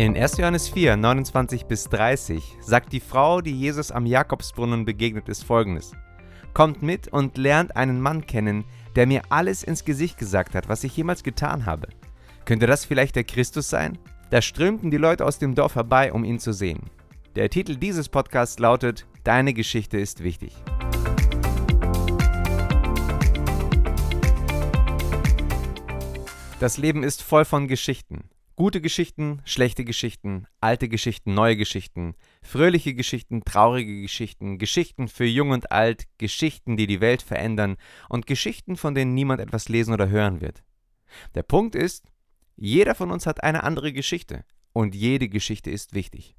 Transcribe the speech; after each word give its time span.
In 0.00 0.16
1. 0.16 0.38
Johannes 0.38 0.66
4, 0.70 0.96
29 0.96 1.66
bis 1.66 1.84
30 1.90 2.56
sagt 2.62 2.94
die 2.94 3.00
Frau, 3.00 3.42
die 3.42 3.52
Jesus 3.52 3.92
am 3.92 4.06
Jakobsbrunnen 4.06 4.86
begegnet 4.86 5.28
ist, 5.28 5.44
folgendes: 5.44 5.92
Kommt 6.54 6.80
mit 6.80 7.08
und 7.08 7.36
lernt 7.36 7.76
einen 7.76 8.00
Mann 8.00 8.24
kennen, 8.24 8.64
der 8.96 9.06
mir 9.06 9.20
alles 9.28 9.62
ins 9.62 9.84
Gesicht 9.84 10.16
gesagt 10.16 10.54
hat, 10.54 10.70
was 10.70 10.84
ich 10.84 10.96
jemals 10.96 11.22
getan 11.22 11.66
habe. 11.66 11.88
Könnte 12.46 12.66
das 12.66 12.86
vielleicht 12.86 13.14
der 13.14 13.24
Christus 13.24 13.68
sein? 13.68 13.98
Da 14.30 14.40
strömten 14.40 14.90
die 14.90 14.96
Leute 14.96 15.22
aus 15.26 15.38
dem 15.38 15.54
Dorf 15.54 15.74
herbei, 15.74 16.14
um 16.14 16.24
ihn 16.24 16.38
zu 16.38 16.54
sehen. 16.54 16.80
Der 17.36 17.50
Titel 17.50 17.76
dieses 17.76 18.08
Podcasts 18.08 18.58
lautet 18.58 19.06
Deine 19.22 19.52
Geschichte 19.52 19.98
ist 19.98 20.24
wichtig. 20.24 20.56
Das 26.58 26.78
Leben 26.78 27.02
ist 27.02 27.22
voll 27.22 27.44
von 27.44 27.68
Geschichten. 27.68 28.30
Gute 28.60 28.82
Geschichten, 28.82 29.40
schlechte 29.46 29.86
Geschichten, 29.86 30.46
alte 30.60 30.90
Geschichten, 30.90 31.32
neue 31.32 31.56
Geschichten, 31.56 32.14
fröhliche 32.42 32.92
Geschichten, 32.92 33.42
traurige 33.42 34.02
Geschichten, 34.02 34.58
Geschichten 34.58 35.08
für 35.08 35.24
jung 35.24 35.52
und 35.52 35.72
alt, 35.72 36.04
Geschichten, 36.18 36.76
die 36.76 36.86
die 36.86 37.00
Welt 37.00 37.22
verändern 37.22 37.78
und 38.10 38.26
Geschichten, 38.26 38.76
von 38.76 38.94
denen 38.94 39.14
niemand 39.14 39.40
etwas 39.40 39.70
lesen 39.70 39.94
oder 39.94 40.10
hören 40.10 40.42
wird. 40.42 40.62
Der 41.34 41.42
Punkt 41.42 41.74
ist, 41.74 42.12
jeder 42.54 42.94
von 42.94 43.10
uns 43.10 43.24
hat 43.24 43.42
eine 43.42 43.62
andere 43.64 43.94
Geschichte 43.94 44.44
und 44.74 44.94
jede 44.94 45.30
Geschichte 45.30 45.70
ist 45.70 45.94
wichtig. 45.94 46.36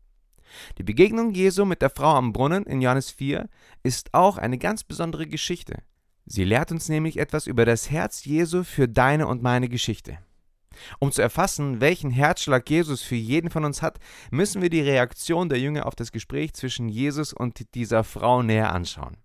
Die 0.77 0.83
Begegnung 0.83 1.33
Jesu 1.33 1.65
mit 1.65 1.81
der 1.81 1.89
Frau 1.89 2.13
am 2.13 2.33
Brunnen 2.33 2.67
in 2.67 2.81
Johannes 2.81 3.09
4 3.09 3.49
ist 3.81 4.13
auch 4.13 4.37
eine 4.37 4.59
ganz 4.59 4.83
besondere 4.83 5.25
Geschichte. 5.25 5.81
Sie 6.27 6.43
lehrt 6.43 6.71
uns 6.71 6.87
nämlich 6.87 7.17
etwas 7.17 7.47
über 7.47 7.65
das 7.65 7.89
Herz 7.89 8.25
Jesu 8.25 8.63
für 8.63 8.87
deine 8.87 9.25
und 9.25 9.41
meine 9.41 9.69
Geschichte. 9.69 10.19
Um 10.99 11.11
zu 11.11 11.21
erfassen, 11.21 11.81
welchen 11.81 12.11
Herzschlag 12.11 12.69
Jesus 12.69 13.01
für 13.01 13.15
jeden 13.15 13.49
von 13.49 13.65
uns 13.65 13.81
hat, 13.81 13.99
müssen 14.29 14.61
wir 14.61 14.69
die 14.69 14.81
Reaktion 14.81 15.49
der 15.49 15.59
Jünger 15.59 15.85
auf 15.85 15.95
das 15.95 16.11
Gespräch 16.11 16.53
zwischen 16.53 16.89
Jesus 16.89 17.33
und 17.33 17.73
dieser 17.75 18.03
Frau 18.03 18.43
näher 18.43 18.73
anschauen. 18.73 19.17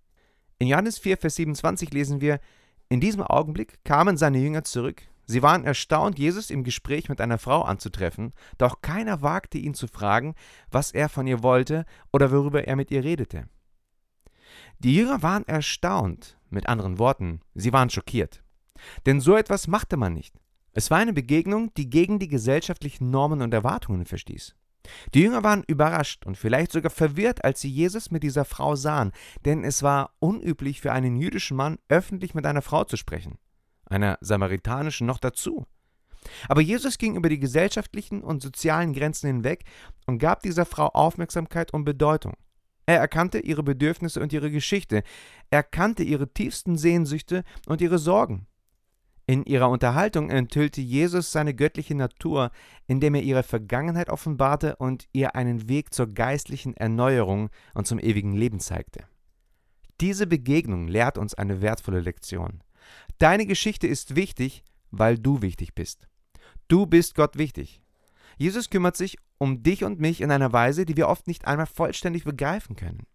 In 0.59 0.69
Johannes 0.69 0.99
4, 0.99 1.19
Vers 1.19 1.37
27 1.37 1.93
lesen 1.93 2.21
wir, 2.21 2.41
in 2.89 3.01
diesem 3.01 3.23
Augenblick 3.23 3.85
kamen 3.85 4.17
seine 4.17 4.39
Jünger 4.39 4.65
zurück. 4.65 5.03
Sie 5.27 5.43
waren 5.43 5.65
erstaunt, 5.65 6.19
Jesus 6.19 6.51
im 6.51 6.63
Gespräch 6.63 7.09
mit 7.09 7.21
einer 7.21 7.39
Frau 7.39 7.63
anzutreffen, 7.63 8.33
doch 8.59 8.81
keiner 8.81 9.23
wagte 9.23 9.59
ihn 9.59 9.75
zu 9.75 9.89
fragen, 9.89 10.35
was 10.71 10.93
er 10.93 11.09
von 11.09 11.27
ihr 11.27 11.43
wollte 11.43 11.85
oder 12.13 12.31
worüber 12.31 12.67
er 12.67 12.77
mit 12.77 12.93
ihr 12.93 13.03
redete. 13.03 13.49
Die 14.79 14.95
Jünger 14.95 15.23
waren 15.23 15.47
erstaunt, 15.49 16.39
mit 16.49 16.69
anderen 16.69 16.99
Worten, 16.99 17.41
sie 17.55 17.73
waren 17.73 17.91
schockiert. 17.91 18.43
Denn 19.05 19.21
so 19.21 19.37
etwas 19.37 19.67
machte 19.67 19.97
man 19.97 20.13
nicht. 20.13 20.35
Es 20.77 20.91
war 20.91 20.99
eine 20.99 21.15
Begegnung, 21.15 21.73
die 21.79 21.89
gegen 21.89 22.19
die 22.19 22.29
gesellschaftlichen 22.29 23.11
Normen 23.11 23.41
und 23.41 23.55
Erwartungen 23.55 24.05
verstieß. 24.05 24.55
Die 25.15 25.23
Jünger 25.23 25.43
waren 25.43 25.65
überrascht 25.67 26.27
und 26.27 26.37
vielleicht 26.37 26.71
sogar 26.71 26.91
verwirrt, 26.91 27.43
als 27.47 27.63
sie 27.63 27.71
Jesus 27.71 28.11
mit 28.11 28.23
dieser 28.23 28.45
Frau 28.45 28.77
sahen, 28.77 29.13
denn 29.47 29.65
es 29.65 29.83
war 29.83 30.13
unüblich 30.19 30.83
für 30.83 30.93
einen 30.93 31.17
jüdischen 31.17 31.57
Mann, 31.57 31.79
öffentlich 31.89 32.35
mit 32.35 32.45
einer 32.45 32.61
Frau 32.61 32.85
zu 32.85 32.99
sprechen, 32.99 33.39
einer 33.87 34.19
samaritanischen 34.21 35.07
noch 35.07 35.19
dazu. 35.19 35.65
Aber 36.47 36.61
Jesus 36.61 36.99
ging 36.99 37.17
über 37.17 37.31
die 37.31 37.41
gesellschaftlichen 37.41 38.21
und 38.21 38.43
sozialen 38.43 38.93
Grenzen 38.93 39.29
hinweg 39.29 39.65
und 40.05 40.19
gab 40.19 40.43
dieser 40.43 40.67
Frau 40.67 40.89
Aufmerksamkeit 40.89 41.73
und 41.73 41.87
Bedeutung. 41.87 42.35
Er 42.85 42.99
erkannte 42.99 43.39
ihre 43.39 43.63
Bedürfnisse 43.63 44.21
und 44.21 44.31
ihre 44.35 44.51
Geschichte, 44.51 45.05
er 45.49 45.63
kannte 45.63 46.03
ihre 46.03 46.35
tiefsten 46.35 46.77
Sehnsüchte 46.77 47.45
und 47.67 47.81
ihre 47.81 47.99
Sorgen. 47.99 48.47
In 49.29 49.45
ihrer 49.45 49.69
Unterhaltung 49.71 50.31
enthüllte 50.31 50.81
Jesus 50.81 51.33
seine 51.33 51.53
göttliche 51.53 51.97
Natur, 51.97 52.53
indem 52.87 53.17
er 53.17 53.23
ihre 53.23 53.43
Vergangenheit 53.43 54.09
offenbarte 54.09 54.77
und 54.77 55.09
ihr 55.13 55.35
einen 55.35 55.69
Weg 55.69 55.93
zur 55.93 56.07
geistlichen 56.07 56.77
Erneuerung 56.77 57.51
und 57.75 57.89
zum 57.89 57.99
ewigen 57.99 58.35
Leben 58.35 58.61
zeigte. 58.61 59.05
Diese 60.01 60.29
Begegnung 60.29 60.87
lehrt 60.87 61.19
uns 61.19 61.35
eine 61.35 61.61
wertvolle 61.61 62.01
Lektion. 62.01 62.63
Deine 63.19 63.47
Geschichte 63.47 63.89
ist 63.89 64.15
wichtig, 64.15 64.63
weil 64.93 65.19
du 65.19 65.43
wichtig 65.43 65.75
bist. 65.75 66.07
Du 66.69 66.87
bist 66.87 67.17
Gott 67.17 67.37
wichtig. 67.37 67.81
Jesus 68.37 68.71
kümmert 68.71 68.97
sich 68.97 69.19
um 69.39 69.65
dich 69.65 69.83
und 69.83 69.99
mich 69.99 70.21
in 70.21 70.31
einer 70.31 70.53
Weise, 70.53 70.87
die 70.87 70.97
wir 70.97 71.09
oft 71.09 71.27
nicht 71.27 71.47
einmal 71.47 71.67
vollständig 71.67 72.23
begreifen 72.23 72.77
können. 72.77 73.07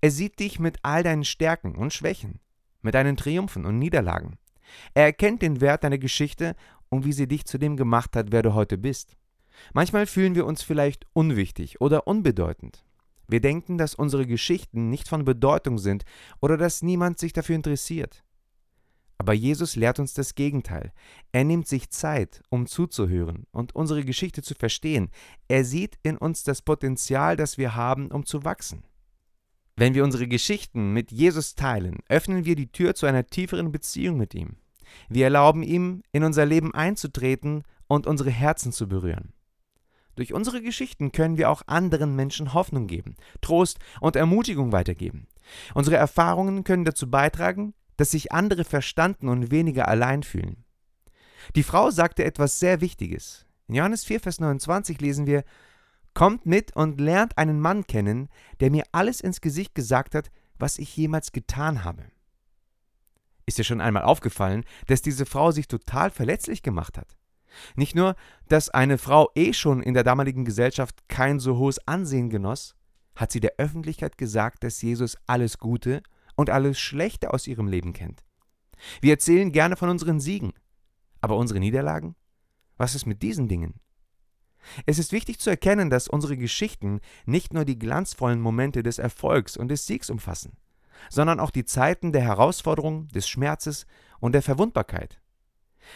Er 0.00 0.10
sieht 0.10 0.40
dich 0.40 0.58
mit 0.58 0.78
all 0.82 1.04
deinen 1.04 1.24
Stärken 1.24 1.76
und 1.76 1.92
Schwächen, 1.92 2.40
mit 2.82 2.94
deinen 2.94 3.16
Triumphen 3.16 3.66
und 3.66 3.78
Niederlagen. 3.78 4.36
Er 4.94 5.04
erkennt 5.04 5.42
den 5.42 5.60
Wert 5.60 5.84
deiner 5.84 5.98
Geschichte 5.98 6.54
und 6.88 7.04
wie 7.04 7.12
sie 7.12 7.28
dich 7.28 7.44
zu 7.44 7.58
dem 7.58 7.76
gemacht 7.76 8.16
hat, 8.16 8.32
wer 8.32 8.42
du 8.42 8.54
heute 8.54 8.78
bist. 8.78 9.16
Manchmal 9.72 10.06
fühlen 10.06 10.34
wir 10.34 10.46
uns 10.46 10.62
vielleicht 10.62 11.06
unwichtig 11.12 11.80
oder 11.80 12.06
unbedeutend. 12.06 12.84
Wir 13.28 13.40
denken, 13.40 13.78
dass 13.78 13.94
unsere 13.94 14.26
Geschichten 14.26 14.90
nicht 14.90 15.08
von 15.08 15.24
Bedeutung 15.24 15.78
sind 15.78 16.04
oder 16.40 16.56
dass 16.56 16.82
niemand 16.82 17.18
sich 17.18 17.32
dafür 17.32 17.56
interessiert. 17.56 18.22
Aber 19.16 19.32
Jesus 19.32 19.76
lehrt 19.76 20.00
uns 20.00 20.12
das 20.12 20.34
Gegenteil. 20.34 20.92
Er 21.32 21.44
nimmt 21.44 21.68
sich 21.68 21.90
Zeit, 21.90 22.42
um 22.50 22.66
zuzuhören 22.66 23.46
und 23.52 23.74
unsere 23.74 24.04
Geschichte 24.04 24.42
zu 24.42 24.54
verstehen. 24.54 25.10
Er 25.48 25.64
sieht 25.64 25.98
in 26.02 26.18
uns 26.18 26.42
das 26.42 26.62
Potenzial, 26.62 27.36
das 27.36 27.56
wir 27.56 27.74
haben, 27.74 28.10
um 28.10 28.26
zu 28.26 28.44
wachsen. 28.44 28.84
Wenn 29.76 29.94
wir 29.94 30.04
unsere 30.04 30.28
Geschichten 30.28 30.92
mit 30.92 31.10
Jesus 31.10 31.56
teilen, 31.56 31.98
öffnen 32.08 32.44
wir 32.44 32.54
die 32.54 32.70
Tür 32.70 32.94
zu 32.94 33.06
einer 33.06 33.26
tieferen 33.26 33.72
Beziehung 33.72 34.16
mit 34.16 34.34
ihm. 34.34 34.56
Wir 35.08 35.24
erlauben 35.24 35.64
ihm, 35.64 36.02
in 36.12 36.22
unser 36.22 36.46
Leben 36.46 36.72
einzutreten 36.72 37.64
und 37.88 38.06
unsere 38.06 38.30
Herzen 38.30 38.70
zu 38.70 38.88
berühren. 38.88 39.32
Durch 40.14 40.32
unsere 40.32 40.62
Geschichten 40.62 41.10
können 41.10 41.38
wir 41.38 41.50
auch 41.50 41.62
anderen 41.66 42.14
Menschen 42.14 42.54
Hoffnung 42.54 42.86
geben, 42.86 43.16
Trost 43.40 43.78
und 44.00 44.14
Ermutigung 44.14 44.70
weitergeben. 44.70 45.26
Unsere 45.74 45.96
Erfahrungen 45.96 46.62
können 46.62 46.84
dazu 46.84 47.10
beitragen, 47.10 47.74
dass 47.96 48.12
sich 48.12 48.30
andere 48.30 48.64
verstanden 48.64 49.28
und 49.28 49.50
weniger 49.50 49.88
allein 49.88 50.22
fühlen. 50.22 50.64
Die 51.56 51.64
Frau 51.64 51.90
sagte 51.90 52.24
etwas 52.24 52.60
sehr 52.60 52.80
Wichtiges. 52.80 53.44
In 53.66 53.74
Johannes 53.74 54.04
4, 54.04 54.20
Vers 54.20 54.40
29 54.40 55.00
lesen 55.00 55.26
wir, 55.26 55.42
Kommt 56.14 56.46
mit 56.46 56.74
und 56.76 57.00
lernt 57.00 57.36
einen 57.38 57.60
Mann 57.60 57.86
kennen, 57.86 58.28
der 58.60 58.70
mir 58.70 58.84
alles 58.92 59.20
ins 59.20 59.40
Gesicht 59.40 59.74
gesagt 59.74 60.14
hat, 60.14 60.30
was 60.56 60.78
ich 60.78 60.96
jemals 60.96 61.32
getan 61.32 61.84
habe. 61.84 62.04
Ist 63.46 63.58
dir 63.58 63.64
schon 63.64 63.80
einmal 63.80 64.04
aufgefallen, 64.04 64.64
dass 64.86 65.02
diese 65.02 65.26
Frau 65.26 65.50
sich 65.50 65.68
total 65.68 66.10
verletzlich 66.10 66.62
gemacht 66.62 66.96
hat? 66.96 67.16
Nicht 67.76 67.94
nur, 67.94 68.16
dass 68.48 68.70
eine 68.70 68.98
Frau 68.98 69.30
eh 69.34 69.52
schon 69.52 69.82
in 69.82 69.94
der 69.94 70.04
damaligen 70.04 70.44
Gesellschaft 70.44 71.08
kein 71.08 71.40
so 71.40 71.56
hohes 71.56 71.86
Ansehen 71.86 72.30
genoss, 72.30 72.74
hat 73.14 73.30
sie 73.30 73.40
der 73.40 73.54
Öffentlichkeit 73.58 74.18
gesagt, 74.18 74.64
dass 74.64 74.82
Jesus 74.82 75.16
alles 75.26 75.58
Gute 75.58 76.02
und 76.36 76.50
alles 76.50 76.80
Schlechte 76.80 77.32
aus 77.32 77.46
ihrem 77.46 77.68
Leben 77.68 77.92
kennt. 77.92 78.24
Wir 79.00 79.12
erzählen 79.12 79.52
gerne 79.52 79.76
von 79.76 79.88
unseren 79.88 80.20
Siegen, 80.20 80.52
aber 81.20 81.36
unsere 81.36 81.60
Niederlagen? 81.60 82.16
Was 82.76 82.94
ist 82.94 83.06
mit 83.06 83.22
diesen 83.22 83.48
Dingen? 83.48 83.80
Es 84.86 84.98
ist 84.98 85.12
wichtig 85.12 85.38
zu 85.38 85.50
erkennen, 85.50 85.90
dass 85.90 86.08
unsere 86.08 86.36
Geschichten 86.36 87.00
nicht 87.26 87.52
nur 87.52 87.64
die 87.64 87.78
glanzvollen 87.78 88.40
Momente 88.40 88.82
des 88.82 88.98
Erfolgs 88.98 89.56
und 89.56 89.68
des 89.68 89.86
Siegs 89.86 90.10
umfassen, 90.10 90.56
sondern 91.10 91.40
auch 91.40 91.50
die 91.50 91.64
Zeiten 91.64 92.12
der 92.12 92.22
Herausforderung, 92.22 93.08
des 93.08 93.28
Schmerzes 93.28 93.86
und 94.20 94.32
der 94.32 94.42
Verwundbarkeit. 94.42 95.20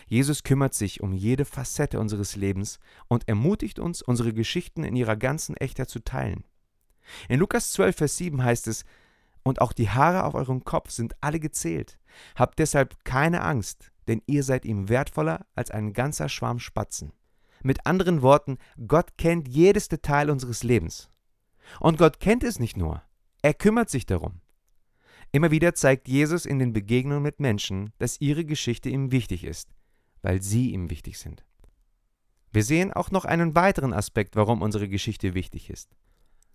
Jesus 0.07 0.43
kümmert 0.43 0.75
sich 0.75 1.01
um 1.03 1.13
jede 1.13 1.45
Facette 1.45 1.99
unseres 1.99 2.37
Lebens 2.37 2.79
und 3.09 3.27
ermutigt 3.29 3.79
uns, 3.79 4.03
unsere 4.03 4.33
Geschichten 4.35 4.85
in 4.85 4.97
ihrer 4.97 5.17
ganzen 5.17 5.57
Echtheit 5.57 5.89
zu 5.89 6.01
teilen. 6.01 6.45
In 7.29 7.41
Lukas 7.41 7.73
12, 7.73 7.97
Vers 7.97 8.17
7 8.19 8.43
heißt 8.43 8.67
es, 8.67 8.85
und 9.43 9.63
auch 9.63 9.73
die 9.73 9.89
Haare 9.89 10.25
auf 10.25 10.35
eurem 10.35 10.65
Kopf 10.65 10.91
sind 10.91 11.15
alle 11.23 11.41
gezählt. 11.41 11.99
Habt 12.35 12.59
deshalb 12.59 13.03
keine 13.05 13.43
Angst, 13.43 13.93
denn 14.07 14.21
ihr 14.27 14.43
seid 14.43 14.67
ihm 14.67 14.89
wertvoller 14.91 15.47
als 15.55 15.71
ein 15.71 15.95
ganzer 15.95 16.29
Schwarm 16.29 16.59
Spatzen. 16.59 17.13
Mit 17.63 17.87
anderen 17.87 18.23
Worten, 18.23 18.59
Gott 18.87 19.17
kennt 19.19 19.49
jedes 19.49 19.89
Detail 19.89 20.31
unseres 20.31 20.63
Lebens. 20.63 21.09
Und 21.81 21.99
Gott 21.99 22.21
kennt 22.21 22.45
es 22.45 22.59
nicht 22.59 22.77
nur, 22.77 23.03
er 23.43 23.55
kümmert 23.55 23.91
sich 23.91 24.07
darum. 24.07 24.41
Immer 25.31 25.51
wieder 25.51 25.75
zeigt 25.75 26.09
Jesus 26.09 26.47
in 26.47 26.59
den 26.59 26.73
Begegnungen 26.73 27.23
mit 27.23 27.39
Menschen, 27.41 27.93
dass 27.99 28.21
ihre 28.21 28.45
Geschichte 28.45 28.89
ihm 28.89 29.13
wichtig 29.13 29.45
ist, 29.45 29.69
weil 30.23 30.41
sie 30.41 30.71
ihm 30.71 30.89
wichtig 30.91 31.19
sind. 31.19 31.45
Wir 32.51 32.65
sehen 32.65 32.93
auch 32.93 33.11
noch 33.11 33.27
einen 33.27 33.55
weiteren 33.55 33.93
Aspekt, 33.93 34.37
warum 34.37 34.63
unsere 34.63 34.89
Geschichte 34.89 35.35
wichtig 35.35 35.69
ist. 35.69 35.91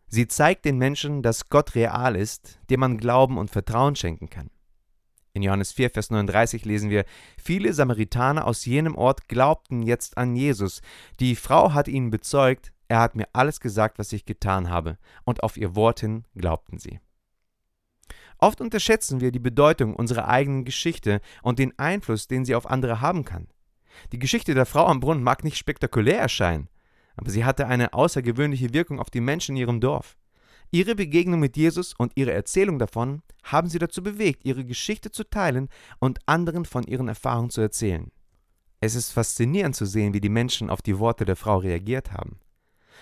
Sie 0.08 0.28
zeigt 0.28 0.66
den 0.66 0.78
Menschen, 0.78 1.22
dass 1.22 1.50
Gott 1.50 1.76
real 1.76 2.16
ist, 2.16 2.60
dem 2.70 2.80
man 2.80 2.98
Glauben 2.98 3.38
und 3.38 3.52
Vertrauen 3.52 3.96
schenken 3.96 4.30
kann. 4.30 4.50
In 5.36 5.42
Johannes 5.42 5.72
4, 5.72 5.90
Vers 5.90 6.12
39 6.12 6.64
lesen 6.64 6.92
wir, 6.92 7.06
viele 7.42 7.74
Samaritaner 7.74 8.46
aus 8.46 8.66
jenem 8.66 8.96
Ort 8.96 9.28
glaubten 9.28 9.82
jetzt 9.82 10.16
an 10.16 10.36
Jesus. 10.36 10.82
Die 11.20 11.36
Frau 11.36 11.74
hat 11.74 11.88
ihnen 11.88 12.12
bezeugt, 12.12 12.72
er 12.88 13.00
hat 13.00 13.16
mir 13.16 13.28
alles 13.34 13.60
gesagt, 13.60 13.98
was 13.98 14.14
ich 14.14 14.26
getan 14.26 14.70
habe, 14.70 15.00
und 15.24 15.42
auf 15.42 15.58
ihr 15.58 15.76
Wort 15.76 16.02
hin 16.02 16.26
glaubten 16.36 16.78
sie. 16.78 17.00
Oft 18.38 18.62
unterschätzen 18.62 19.22
wir 19.22 19.32
die 19.32 19.40
Bedeutung 19.40 19.96
unserer 19.96 20.28
eigenen 20.28 20.66
Geschichte 20.66 21.20
und 21.42 21.58
den 21.58 21.78
Einfluss, 21.80 22.28
den 22.28 22.46
sie 22.46 22.54
auf 22.54 22.70
andere 22.70 23.02
haben 23.02 23.26
kann. 23.26 23.48
Die 24.12 24.20
Geschichte 24.20 24.54
der 24.54 24.68
Frau 24.68 24.86
am 24.86 25.00
Brunnen 25.00 25.24
mag 25.24 25.44
nicht 25.44 25.58
spektakulär 25.58 26.20
erscheinen, 26.20 26.70
aber 27.16 27.32
sie 27.32 27.44
hatte 27.44 27.66
eine 27.66 27.94
außergewöhnliche 27.94 28.72
Wirkung 28.74 29.00
auf 29.00 29.10
die 29.10 29.22
Menschen 29.22 29.56
in 29.56 29.62
ihrem 29.62 29.82
Dorf. 29.82 30.16
Ihre 30.74 30.96
Begegnung 30.96 31.40
mit 31.40 31.56
Jesus 31.56 31.94
und 31.94 32.14
ihre 32.16 32.34
Erzählung 32.34 32.80
davon 32.80 33.22
haben 33.44 33.70
sie 33.70 33.78
dazu 33.78 34.02
bewegt, 34.02 34.44
ihre 34.44 34.66
Geschichte 34.66 35.12
zu 35.12 35.24
teilen 35.24 35.70
und 36.00 36.18
anderen 36.26 36.66
von 36.66 36.82
ihren 36.82 37.08
Erfahrungen 37.10 37.52
zu 37.52 37.62
erzählen. 37.62 38.12
Es 38.80 38.96
ist 38.96 39.12
faszinierend 39.12 39.76
zu 39.76 39.86
sehen, 39.86 40.16
wie 40.16 40.20
die 40.20 40.30
Menschen 40.30 40.72
auf 40.72 40.82
die 40.82 40.98
Worte 40.98 41.26
der 41.26 41.36
Frau 41.36 41.58
reagiert 41.60 42.12
haben. 42.12 42.40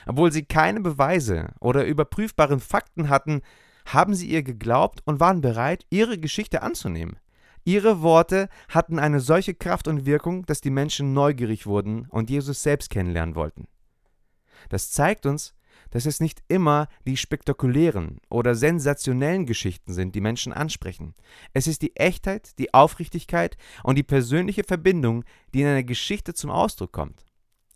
Obwohl 0.06 0.34
sie 0.34 0.44
keine 0.44 0.82
Beweise 0.82 1.54
oder 1.62 1.86
überprüfbaren 1.86 2.60
Fakten 2.60 3.08
hatten, 3.08 3.42
haben 3.86 4.16
sie 4.16 4.28
ihr 4.28 4.44
geglaubt 4.44 5.02
und 5.06 5.22
waren 5.22 5.40
bereit, 5.40 5.86
ihre 5.90 6.20
Geschichte 6.20 6.64
anzunehmen. 6.64 7.20
Ihre 7.64 8.02
Worte 8.02 8.50
hatten 8.68 9.00
eine 9.00 9.22
solche 9.22 9.54
Kraft 9.54 9.88
und 9.88 10.06
Wirkung, 10.06 10.46
dass 10.46 10.60
die 10.60 10.72
Menschen 10.72 11.14
neugierig 11.14 11.66
wurden 11.66 12.06
und 12.10 12.30
Jesus 12.30 12.64
selbst 12.64 12.90
kennenlernen 12.90 13.36
wollten. 13.36 13.70
Das 14.68 14.92
zeigt 14.92 15.26
uns, 15.26 15.54
dass 15.92 16.06
es 16.06 16.20
nicht 16.20 16.42
immer 16.48 16.88
die 17.06 17.18
spektakulären 17.18 18.20
oder 18.30 18.56
sensationellen 18.56 19.46
Geschichten 19.46 19.94
sind, 19.94 20.16
die 20.16 20.22
Menschen 20.22 20.52
ansprechen. 20.52 21.14
Es 21.54 21.68
ist 21.68 21.82
die 21.84 21.96
Echtheit, 21.96 22.58
die 22.58 22.74
Aufrichtigkeit 22.74 23.58
und 23.84 23.98
die 23.98 24.04
persönliche 24.04 24.64
Verbindung, 24.64 25.24
die 25.54 25.62
in 25.62 25.68
einer 25.68 25.84
Geschichte 25.84 26.34
zum 26.34 26.50
Ausdruck 26.50 26.92
kommt. 26.92 27.26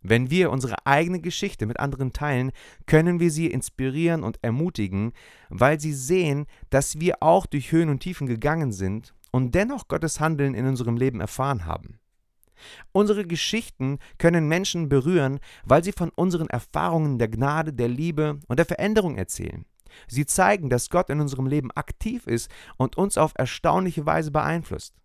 Wenn 0.07 0.29
wir 0.29 0.51
unsere 0.51 0.85
eigene 0.85 1.19
Geschichte 1.19 1.65
mit 1.65 1.79
anderen 1.79 2.13
teilen, 2.13 2.51
können 2.85 3.19
wir 3.19 3.31
sie 3.31 3.47
inspirieren 3.47 4.23
und 4.23 4.37
ermutigen, 4.43 5.13
weil 5.49 5.79
sie 5.79 5.93
sehen, 5.93 6.45
dass 6.69 6.99
wir 6.99 7.23
auch 7.23 7.47
durch 7.47 7.71
Höhen 7.71 7.89
und 7.89 8.01
Tiefen 8.01 8.27
gegangen 8.27 8.71
sind 8.71 9.15
und 9.31 9.55
dennoch 9.55 9.87
Gottes 9.87 10.19
Handeln 10.19 10.53
in 10.53 10.67
unserem 10.67 10.95
Leben 10.95 11.21
erfahren 11.21 11.65
haben. 11.65 11.99
Unsere 12.91 13.25
Geschichten 13.25 13.99
können 14.17 14.47
Menschen 14.47 14.89
berühren, 14.89 15.39
weil 15.63 15.83
sie 15.83 15.91
von 15.91 16.09
unseren 16.09 16.49
Erfahrungen 16.49 17.17
der 17.19 17.27
Gnade, 17.27 17.73
der 17.73 17.87
Liebe 17.87 18.39
und 18.47 18.57
der 18.57 18.65
Veränderung 18.65 19.17
erzählen. 19.17 19.65
Sie 20.07 20.25
zeigen, 20.25 20.69
dass 20.69 20.89
Gott 20.89 21.09
in 21.09 21.21
unserem 21.21 21.47
Leben 21.47 21.71
aktiv 21.71 22.27
ist 22.27 22.49
und 22.77 22.97
uns 22.97 23.17
auf 23.17 23.33
erstaunliche 23.35 24.05
Weise 24.05 24.31
beeinflusst. 24.31 24.95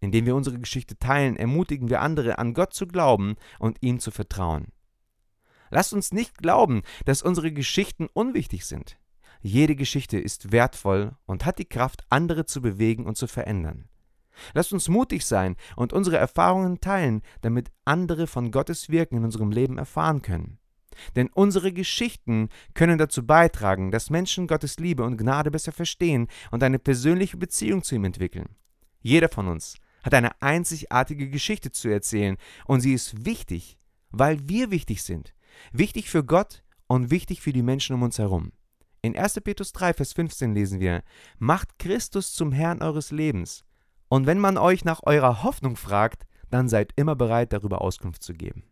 Indem 0.00 0.26
wir 0.26 0.36
unsere 0.36 0.58
Geschichte 0.58 0.98
teilen, 0.98 1.36
ermutigen 1.36 1.88
wir 1.88 2.02
andere, 2.02 2.38
an 2.38 2.54
Gott 2.54 2.74
zu 2.74 2.86
glauben 2.86 3.36
und 3.58 3.78
ihm 3.80 3.98
zu 3.98 4.10
vertrauen. 4.10 4.66
Lasst 5.70 5.92
uns 5.92 6.12
nicht 6.12 6.38
glauben, 6.38 6.82
dass 7.06 7.22
unsere 7.22 7.52
Geschichten 7.52 8.08
unwichtig 8.12 8.66
sind. 8.66 8.98
Jede 9.42 9.76
Geschichte 9.76 10.18
ist 10.18 10.52
wertvoll 10.52 11.16
und 11.26 11.44
hat 11.44 11.58
die 11.58 11.64
Kraft, 11.64 12.04
andere 12.08 12.46
zu 12.46 12.60
bewegen 12.60 13.06
und 13.06 13.16
zu 13.16 13.26
verändern. 13.26 13.88
Lasst 14.54 14.72
uns 14.72 14.88
mutig 14.88 15.24
sein 15.24 15.56
und 15.76 15.92
unsere 15.92 16.16
Erfahrungen 16.16 16.80
teilen, 16.80 17.22
damit 17.40 17.70
andere 17.84 18.26
von 18.26 18.50
Gottes 18.50 18.88
Wirken 18.88 19.18
in 19.18 19.24
unserem 19.24 19.50
Leben 19.50 19.78
erfahren 19.78 20.22
können. 20.22 20.58
Denn 21.14 21.28
unsere 21.28 21.72
Geschichten 21.72 22.48
können 22.74 22.98
dazu 22.98 23.26
beitragen, 23.26 23.90
dass 23.90 24.10
Menschen 24.10 24.46
Gottes 24.46 24.78
Liebe 24.78 25.04
und 25.04 25.16
Gnade 25.16 25.50
besser 25.50 25.72
verstehen 25.72 26.28
und 26.50 26.62
eine 26.62 26.78
persönliche 26.78 27.36
Beziehung 27.36 27.82
zu 27.82 27.94
ihm 27.94 28.04
entwickeln. 28.04 28.56
Jeder 29.00 29.28
von 29.28 29.48
uns 29.48 29.76
hat 30.02 30.14
eine 30.14 30.40
einzigartige 30.40 31.28
Geschichte 31.28 31.70
zu 31.70 31.88
erzählen 31.88 32.36
und 32.66 32.80
sie 32.80 32.94
ist 32.94 33.26
wichtig, 33.26 33.78
weil 34.10 34.48
wir 34.48 34.70
wichtig 34.70 35.02
sind. 35.02 35.34
Wichtig 35.72 36.10
für 36.10 36.24
Gott 36.24 36.62
und 36.86 37.10
wichtig 37.10 37.40
für 37.40 37.52
die 37.52 37.62
Menschen 37.62 37.94
um 37.94 38.02
uns 38.02 38.18
herum. 38.18 38.52
In 39.02 39.16
1. 39.16 39.40
Petrus 39.42 39.72
3, 39.72 39.94
Vers 39.94 40.12
15 40.14 40.54
lesen 40.54 40.80
wir: 40.80 41.02
Macht 41.38 41.78
Christus 41.78 42.32
zum 42.32 42.52
Herrn 42.52 42.82
eures 42.82 43.10
Lebens 43.10 43.65
und 44.08 44.26
wenn 44.26 44.38
man 44.38 44.58
euch 44.58 44.84
nach 44.84 45.02
eurer 45.04 45.42
Hoffnung 45.42 45.76
fragt, 45.76 46.26
dann 46.50 46.68
seid 46.68 46.92
immer 46.96 47.16
bereit, 47.16 47.52
darüber 47.52 47.82
Auskunft 47.82 48.22
zu 48.22 48.32
geben. 48.32 48.64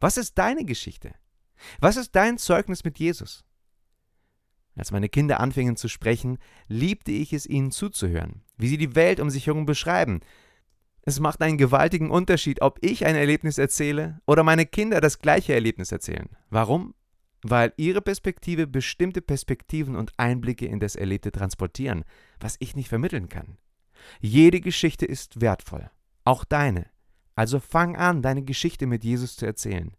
Was 0.00 0.16
ist 0.16 0.36
deine 0.36 0.64
Geschichte? 0.64 1.14
Was 1.80 1.96
ist 1.96 2.14
dein 2.14 2.38
Zeugnis 2.38 2.84
mit 2.84 2.98
Jesus? 2.98 3.44
Als 4.74 4.90
meine 4.90 5.08
Kinder 5.08 5.40
anfingen 5.40 5.76
zu 5.76 5.88
sprechen, 5.88 6.38
liebte 6.66 7.12
ich 7.12 7.32
es, 7.32 7.46
ihnen 7.46 7.70
zuzuhören, 7.70 8.42
wie 8.56 8.68
sie 8.68 8.78
die 8.78 8.94
Welt 8.94 9.20
um 9.20 9.30
sich 9.30 9.46
herum 9.46 9.66
beschreiben. 9.66 10.20
Es 11.02 11.20
macht 11.20 11.42
einen 11.42 11.58
gewaltigen 11.58 12.10
Unterschied, 12.10 12.62
ob 12.62 12.78
ich 12.80 13.04
ein 13.04 13.16
Erlebnis 13.16 13.58
erzähle 13.58 14.20
oder 14.26 14.44
meine 14.44 14.66
Kinder 14.66 15.00
das 15.00 15.18
gleiche 15.18 15.52
Erlebnis 15.52 15.92
erzählen. 15.92 16.28
Warum? 16.48 16.94
Weil 17.42 17.72
ihre 17.76 18.00
Perspektive 18.00 18.66
bestimmte 18.66 19.20
Perspektiven 19.20 19.96
und 19.96 20.12
Einblicke 20.16 20.66
in 20.66 20.78
das 20.78 20.94
Erlebte 20.94 21.32
transportieren, 21.32 22.04
was 22.40 22.56
ich 22.60 22.76
nicht 22.76 22.88
vermitteln 22.88 23.28
kann. 23.28 23.58
Jede 24.20 24.60
Geschichte 24.60 25.06
ist 25.06 25.40
wertvoll, 25.40 25.90
auch 26.24 26.44
deine. 26.44 26.86
Also 27.34 27.60
fang 27.60 27.96
an, 27.96 28.22
deine 28.22 28.42
Geschichte 28.42 28.86
mit 28.86 29.04
Jesus 29.04 29.36
zu 29.36 29.46
erzählen. 29.46 29.96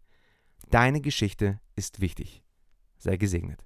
Deine 0.70 1.00
Geschichte 1.00 1.60
ist 1.76 2.00
wichtig. 2.00 2.42
Sei 2.98 3.16
gesegnet. 3.16 3.60